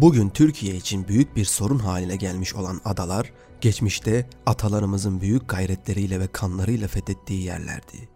[0.00, 6.26] Bugün Türkiye için büyük bir sorun haline gelmiş olan adalar, geçmişte atalarımızın büyük gayretleriyle ve
[6.26, 8.08] kanlarıyla fethettiği yerlerdi.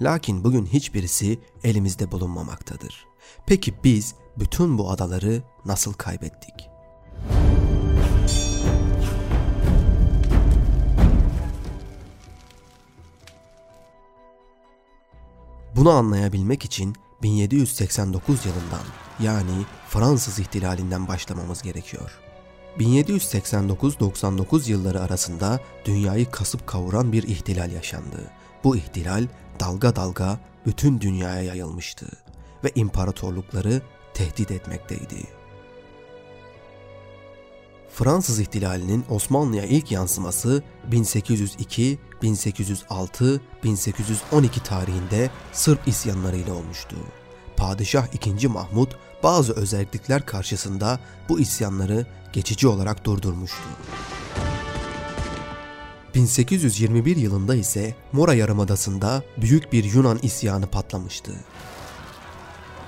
[0.00, 3.06] Lakin bugün hiçbirisi elimizde bulunmamaktadır.
[3.46, 6.68] Peki biz bütün bu adaları nasıl kaybettik?
[15.76, 18.84] Bunu anlayabilmek için 1789 yılından
[19.20, 22.10] yani Fransız ihtilalinden başlamamız gerekiyor.
[22.78, 28.30] 1789-99 yılları arasında dünyayı kasıp kavuran bir ihtilal yaşandı.
[28.64, 29.26] Bu ihtilal
[29.60, 32.06] dalga dalga bütün dünyaya yayılmıştı
[32.64, 33.82] ve imparatorlukları
[34.14, 35.26] tehdit etmekteydi.
[37.96, 46.96] Fransız ihtilalinin Osmanlı'ya ilk yansıması 1802, 1806, 1812 tarihinde Sırp isyanlarıyla olmuştu.
[47.56, 48.48] Padişah II.
[48.48, 53.68] Mahmud bazı özellikler karşısında bu isyanları geçici olarak durdurmuştu.
[56.14, 61.32] 1821 yılında ise Mora Yarımadası'nda büyük bir Yunan isyanı patlamıştı.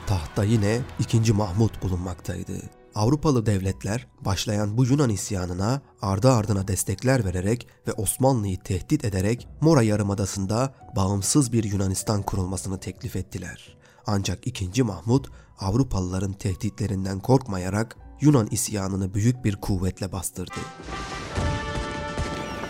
[0.07, 1.33] Tahta yine 2.
[1.33, 2.78] Mahmud bulunmaktaydı.
[2.99, 9.83] Avrupalı devletler başlayan bu Yunan isyanına ardı ardına destekler vererek ve Osmanlı'yı tehdit ederek Mora
[9.83, 13.77] Yarımadası'nda bağımsız bir Yunanistan kurulmasını teklif ettiler.
[14.07, 14.83] Ancak 2.
[14.83, 15.25] Mahmud
[15.61, 20.61] Avrupalıların tehditlerinden korkmayarak Yunan isyanını büyük bir kuvvetle bastırdı.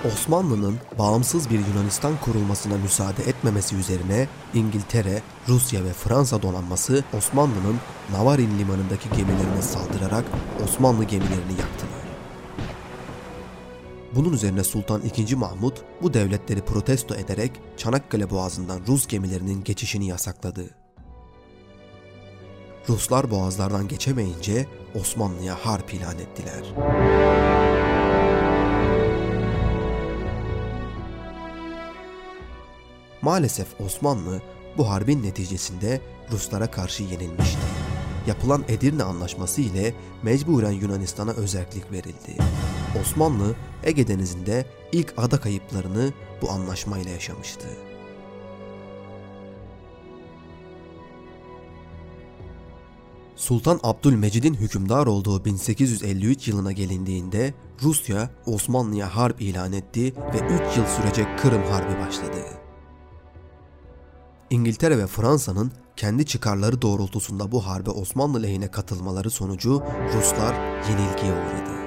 [0.04, 7.76] Osmanlı'nın bağımsız bir Yunanistan kurulmasına müsaade etmemesi üzerine İngiltere, Rusya ve Fransa donanması Osmanlı'nın
[8.12, 10.24] Navarin limanındaki gemilerine saldırarak
[10.64, 12.08] Osmanlı gemilerini yaktılar.
[14.14, 15.34] Bunun üzerine Sultan II.
[15.34, 20.70] Mahmud bu devletleri protesto ederek Çanakkale Boğazı'ndan Rus gemilerinin geçişini yasakladı.
[22.88, 26.62] Ruslar boğazlardan geçemeyince Osmanlı'ya harp ilan ettiler.
[33.22, 34.42] Maalesef Osmanlı
[34.78, 36.00] bu harbin neticesinde
[36.32, 37.58] Ruslara karşı yenilmişti.
[38.26, 42.36] Yapılan Edirne Anlaşması ile mecburen Yunanistan'a özellik verildi.
[43.00, 46.12] Osmanlı Ege Denizi'nde ilk ada kayıplarını
[46.42, 47.68] bu anlaşmayla yaşamıştı.
[53.36, 60.86] Sultan Abdülmecid'in hükümdar olduğu 1853 yılına gelindiğinde Rusya Osmanlı'ya harp ilan etti ve 3 yıl
[60.86, 62.67] sürecek Kırım Harbi başladı.
[64.50, 69.82] İngiltere ve Fransa'nın kendi çıkarları doğrultusunda bu harbe Osmanlı lehine katılmaları sonucu
[70.14, 70.54] Ruslar
[70.90, 71.78] yenilgiye uğradı.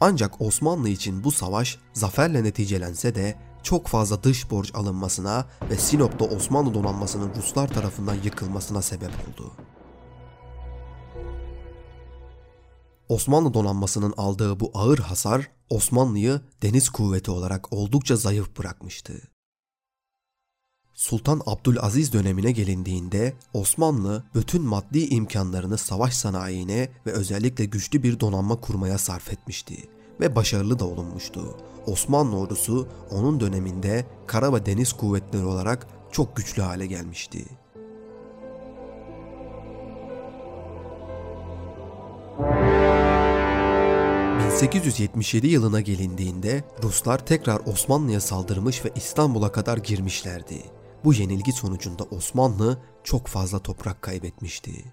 [0.00, 6.24] Ancak Osmanlı için bu savaş zaferle neticelense de çok fazla dış borç alınmasına ve Sinop'ta
[6.24, 9.52] Osmanlı donanmasının Ruslar tarafından yıkılmasına sebep oldu.
[13.12, 19.22] Osmanlı donanmasının aldığı bu ağır hasar Osmanlı'yı deniz kuvveti olarak oldukça zayıf bırakmıştı.
[20.94, 28.60] Sultan Abdülaziz dönemine gelindiğinde Osmanlı bütün maddi imkanlarını savaş sanayine ve özellikle güçlü bir donanma
[28.60, 29.88] kurmaya sarf etmişti
[30.20, 31.56] ve başarılı da olunmuştu.
[31.86, 37.44] Osmanlı ordusu onun döneminde kara ve deniz kuvvetleri olarak çok güçlü hale gelmişti.
[44.52, 50.62] 1877 yılına gelindiğinde Ruslar tekrar Osmanlı'ya saldırmış ve İstanbul'a kadar girmişlerdi.
[51.04, 54.84] Bu yenilgi sonucunda Osmanlı çok fazla toprak kaybetmişti.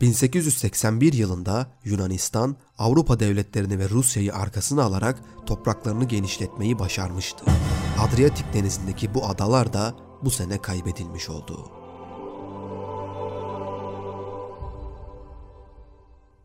[0.00, 7.44] 1881 yılında Yunanistan Avrupa devletlerini ve Rusya'yı arkasına alarak topraklarını genişletmeyi başarmıştı.
[8.00, 11.77] Adriyatik denizindeki bu adalar da bu sene kaybedilmiş oldu.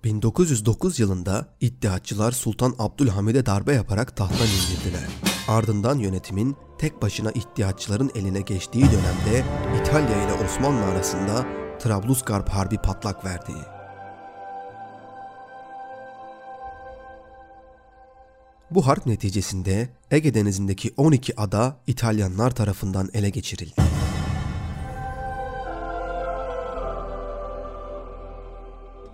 [0.04, 5.10] 1909 yılında İttihatçılar Sultan Abdülhamid'e darbe yaparak tahttan indirdiler.
[5.48, 9.46] Ardından yönetimin tek başına İttihatçıların eline geçtiği dönemde
[9.82, 11.46] İtalya ile Osmanlı arasında
[11.80, 13.52] Trablusgarp Harbi patlak verdi.
[18.72, 23.83] Bu harp neticesinde Ege Denizi'ndeki 12 ada İtalyanlar tarafından ele geçirildi.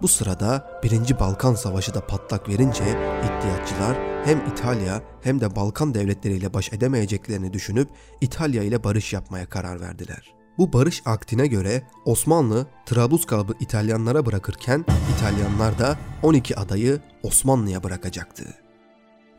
[0.02, 1.20] Bu sırada 1.
[1.20, 2.84] Balkan Savaşı da patlak verince
[3.24, 7.90] İttihatçılar hem İtalya hem de Balkan devletleriyle baş edemeyeceklerini düşünüp
[8.22, 10.34] İtalya ile barış yapmaya karar verdiler.
[10.58, 14.86] Bu barış aktine göre Osmanlı Trablusgarp'ı İtalyanlara bırakırken
[15.16, 18.44] İtalyanlar da 12 adayı Osmanlı'ya bırakacaktı.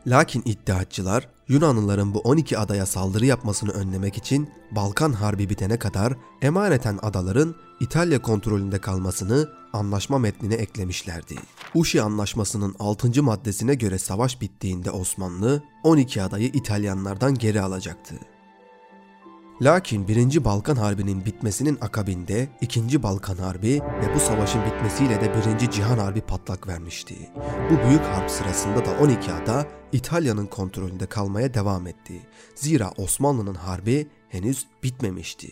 [0.07, 6.99] Lakin iddiatçılar Yunanlıların bu 12 adaya saldırı yapmasını önlemek için Balkan Harbi bitene kadar emaneten
[7.01, 11.35] adaların İtalya kontrolünde kalmasını anlaşma metnine eklemişlerdi.
[11.75, 13.23] Uşi Anlaşması'nın 6.
[13.23, 18.15] maddesine göre savaş bittiğinde Osmanlı 12 adayı İtalyanlardan geri alacaktı.
[19.61, 20.43] Lakin 1.
[20.43, 23.03] Balkan Harbi'nin bitmesinin akabinde 2.
[23.03, 25.71] Balkan Harbi ve bu savaşın bitmesiyle de 1.
[25.71, 27.15] Cihan Harbi patlak vermişti.
[27.71, 32.21] Bu büyük harp sırasında da 12 ada İtalya'nın kontrolünde kalmaya devam etti.
[32.55, 35.49] Zira Osmanlı'nın harbi henüz bitmemişti.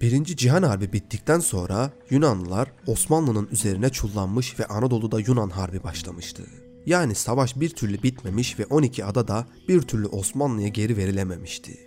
[0.00, 6.67] Birinci Cihan Harbi bittikten sonra Yunanlılar Osmanlı'nın üzerine çullanmış ve Anadolu'da Yunan Harbi başlamıştı.
[6.88, 11.78] Yani savaş bir türlü bitmemiş ve 12 ada da bir türlü Osmanlı'ya geri verilememişti.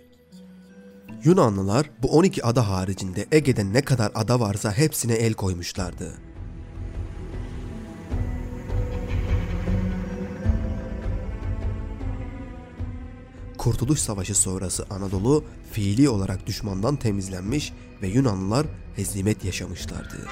[1.24, 6.14] Yunanlılar bu 12 ada haricinde Ege'de ne kadar ada varsa hepsine el koymuşlardı.
[13.58, 17.72] Kurtuluş Savaşı sonrası Anadolu fiili olarak düşmandan temizlenmiş
[18.02, 18.66] ve Yunanlılar
[18.96, 20.28] hezimet yaşamışlardı.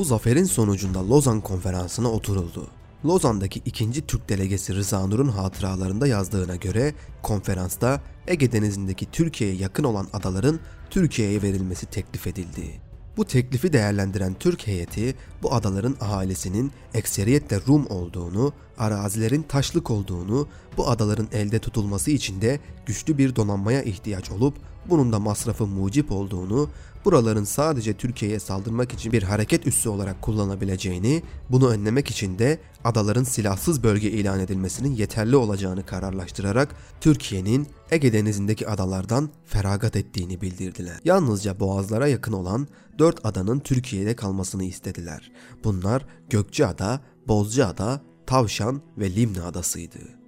[0.00, 2.66] Bu zaferin sonucunda Lozan Konferansı'na oturuldu.
[3.04, 10.08] Lozan'daki ikinci Türk delegesi Rıza Nur'un hatıralarında yazdığına göre konferansta Ege Denizi'ndeki Türkiye'ye yakın olan
[10.12, 10.60] adaların
[10.90, 12.80] Türkiye'ye verilmesi teklif edildi.
[13.16, 20.90] Bu teklifi değerlendiren Türk heyeti bu adaların ahalisinin ekseriyetle Rum olduğunu, arazilerin taşlık olduğunu, bu
[20.90, 24.54] adaların elde tutulması için de güçlü bir donanmaya ihtiyaç olup
[24.86, 26.70] bunun da masrafı mucip olduğunu,
[27.04, 33.24] buraların sadece Türkiye'ye saldırmak için bir hareket üssü olarak kullanabileceğini, bunu önlemek için de adaların
[33.24, 41.00] silahsız bölge ilan edilmesinin yeterli olacağını kararlaştırarak Türkiye'nin Ege Denizi'ndeki adalardan feragat ettiğini bildirdiler.
[41.04, 42.68] Yalnızca boğazlara yakın olan
[42.98, 45.32] dört adanın Türkiye'de kalmasını istediler.
[45.64, 50.19] Bunlar Gökçeada, Bozcaada, Tavşan ve Limna adasıydı.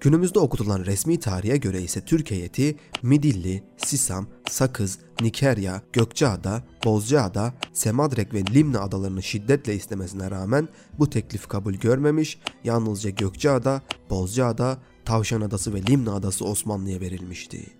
[0.00, 8.34] Günümüzde okutulan resmi tarihe göre ise Türk heyeti Midilli, Sisam, Sakız, Nikerya, Gökçeada, Bozcaada, Semadrek
[8.34, 10.68] ve Limna adalarını şiddetle istemesine rağmen
[10.98, 17.79] bu teklif kabul görmemiş, yalnızca Gökçeada, Bozcaada, Tavşan Adası ve Limna Adası Osmanlı'ya verilmişti.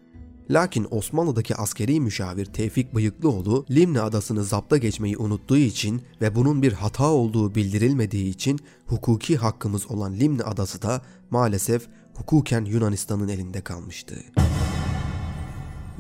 [0.51, 6.73] Lakin Osmanlı'daki askeri müşavir Tevfik Bıyıklıoğlu Limna adasını zapta geçmeyi unuttuğu için ve bunun bir
[6.73, 14.15] hata olduğu bildirilmediği için hukuki hakkımız olan Limna adası da maalesef hukuken Yunanistan'ın elinde kalmıştı.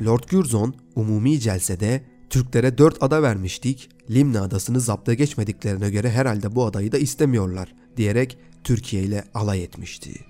[0.05, 6.64] Lord Curzon umumi celsede Türklere dört ada vermiştik, Limna adasını zapta geçmediklerine göre herhalde bu
[6.64, 10.30] adayı da istemiyorlar diyerek Türkiye ile alay etmişti.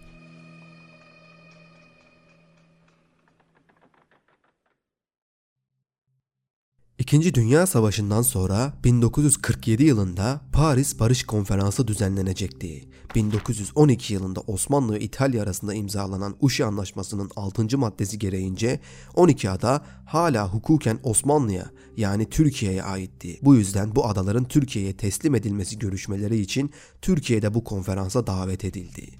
[7.00, 12.88] İkinci Dünya Savaşı'ndan sonra 1947 yılında Paris Barış Konferansı düzenlenecekti.
[13.14, 17.78] 1912 yılında Osmanlı ve İtalya arasında imzalanan Uşi Anlaşması'nın 6.
[17.78, 18.80] maddesi gereğince
[19.14, 23.38] 12 ada hala hukuken Osmanlı'ya yani Türkiye'ye aitti.
[23.42, 26.70] Bu yüzden bu adaların Türkiye'ye teslim edilmesi görüşmeleri için
[27.02, 29.19] Türkiye'de bu konferansa davet edildi.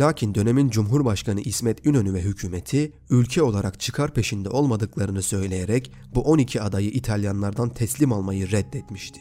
[0.00, 6.62] Lakin dönemin Cumhurbaşkanı İsmet İnönü ve hükümeti ülke olarak çıkar peşinde olmadıklarını söyleyerek bu 12
[6.62, 9.20] adayı İtalyanlardan teslim almayı reddetmişti.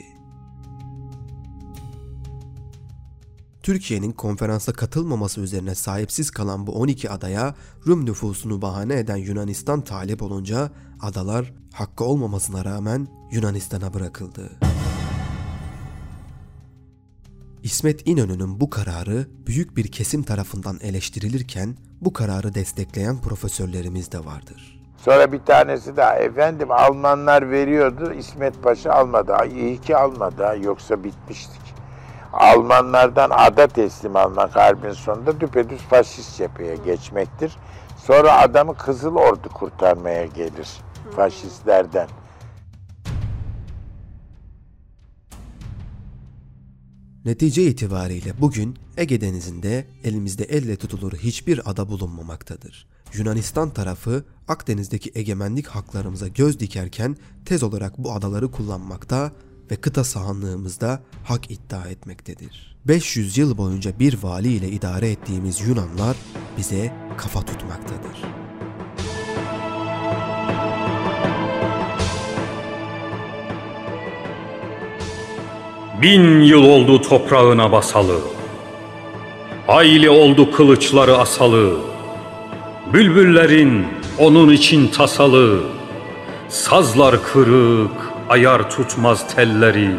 [3.64, 7.56] Türkiye'nin konferansa katılmaması üzerine sahipsiz kalan bu 12 adaya
[7.88, 10.72] Rum nüfusunu bahane eden Yunanistan talep olunca
[11.02, 14.69] adalar hakkı olmamasına rağmen Yunanistan'a bırakıldı.
[17.64, 24.80] İsmet İnönü'nün bu kararı büyük bir kesim tarafından eleştirilirken bu kararı destekleyen profesörlerimiz de vardır.
[24.98, 29.38] Sonra bir tanesi daha efendim Almanlar veriyordu İsmet Paşa almadı.
[29.56, 31.62] İyi ki almadı yoksa bitmiştik.
[32.34, 37.58] Almanlardan ada teslim almak harbin sonunda düpedüz faşist cepheye geçmektir.
[37.98, 40.70] Sonra adamı Kızıl Ordu kurtarmaya gelir
[41.16, 42.08] faşistlerden.
[47.26, 52.88] Netice itibariyle bugün Ege Denizi'nde elimizde elle tutulur hiçbir ada bulunmamaktadır.
[53.14, 59.32] Yunanistan tarafı Akdeniz'deki egemenlik haklarımıza göz dikerken tez olarak bu adaları kullanmakta
[59.72, 62.78] ve kıta sahanlığımızda hak iddia etmektedir.
[62.88, 66.18] 500 yıl boyunca bir vali ile idare ettiğimiz Yunanlar
[66.58, 68.49] bize kafa tutmaktadır.
[76.02, 78.16] Bin yıl oldu toprağına basalı.
[79.68, 81.78] Hayli oldu kılıçları asalı.
[82.94, 83.88] Bülbüllerin
[84.18, 85.60] onun için tasalı.
[86.50, 87.92] Sazlar kırık,
[88.30, 89.90] ayar tutmaz telleri.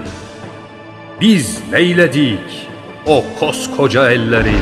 [1.20, 2.68] Biz neyledik
[3.06, 4.54] o koskoca elleri.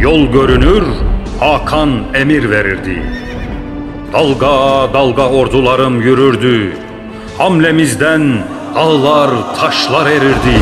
[0.00, 0.84] Yol görünür,
[1.40, 3.02] Hakan emir verirdi.
[4.12, 6.87] Dalga dalga ordularım yürürdü.
[7.38, 8.42] Hamlemizden
[8.74, 10.58] dağlar taşlar erirdi.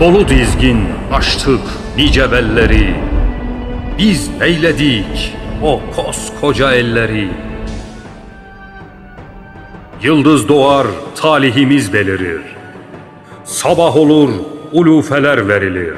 [0.00, 1.60] Dolu dizgin açtık
[1.96, 2.94] nice belleri.
[3.98, 7.28] Biz neyledik o koskoca elleri.
[10.02, 12.42] Yıldız doğar talihimiz belirir.
[13.44, 14.30] Sabah olur
[14.72, 15.94] ulufeler verilir.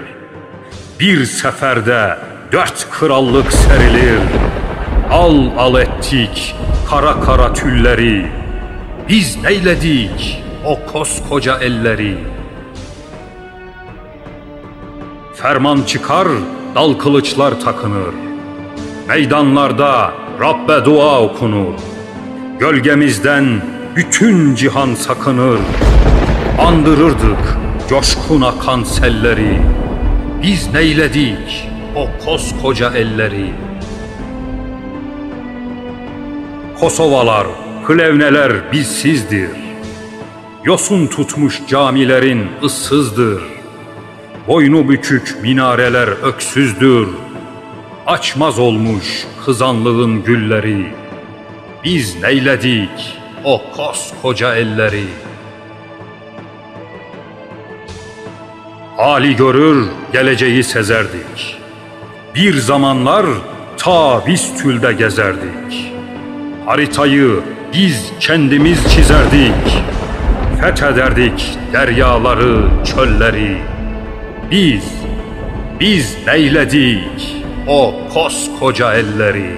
[1.01, 2.19] Bir seferde
[2.53, 4.21] dört krallık serilir.
[5.11, 6.55] Al al ettik
[6.91, 8.46] kara kara tülleri.
[9.09, 12.19] Biz neyledik o koskoca elleri.
[15.35, 16.29] Ferman çıkar,
[16.75, 18.15] dal kılıçlar takınır.
[19.09, 21.75] Meydanlarda Rabbe dua okunur.
[22.59, 23.63] Gölgemizden
[23.97, 25.61] bütün cihan sakınır.
[26.59, 27.59] Andırırdık
[27.89, 29.63] coşkun akan selleri.
[30.43, 33.55] Biz neyledik o koskoca elleri.
[36.81, 37.47] Kosovalar,
[37.87, 39.51] Klevneler bizsizdir.
[40.65, 43.43] Yosun tutmuş camilerin ıssızdır.
[44.49, 47.09] Boynu bükük minareler öksüzdür.
[48.07, 50.87] Açmaz olmuş kızanlığın gülleri.
[51.85, 55.05] Biz neyledik o koskoca elleri.
[58.97, 61.59] Hali görür, geleceği sezerdik.
[62.35, 63.27] Bir zamanlar
[63.77, 65.93] ta biz tülde gezerdik.
[66.67, 69.83] Haritayı biz kendimiz çizerdik.
[70.61, 73.57] Fethederdik deryaları, çölleri.
[74.51, 74.85] Biz,
[75.81, 79.51] biz neyledik o koskoca elleri.